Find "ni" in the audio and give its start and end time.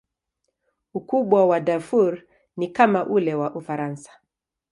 2.57-2.67